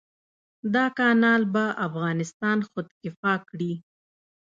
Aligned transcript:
دا 0.73 0.85
کانال 0.99 1.41
به 1.53 1.65
افغانستان 1.87 2.57
خودکفا 2.69 3.33
کړي. 3.49 3.73